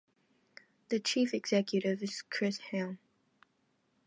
[0.89, 2.97] The Chief Executive is Chris Ham.